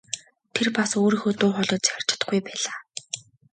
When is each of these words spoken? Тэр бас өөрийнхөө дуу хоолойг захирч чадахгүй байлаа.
Тэр 0.53 0.67
бас 0.77 0.91
өөрийнхөө 1.01 1.33
дуу 1.39 1.51
хоолойг 1.55 1.81
захирч 1.85 2.07
чадахгүй 2.09 2.39
байлаа. 2.47 2.77